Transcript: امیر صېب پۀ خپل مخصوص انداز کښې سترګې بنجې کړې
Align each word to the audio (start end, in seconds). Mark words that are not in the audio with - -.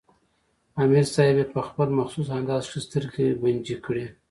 امیر 0.83 1.05
صېب 1.13 1.37
پۀ 1.51 1.61
خپل 1.69 1.87
مخصوص 1.99 2.27
انداز 2.37 2.63
کښې 2.71 2.79
سترګې 2.85 3.27
بنجې 3.41 3.75
کړې 3.85 4.05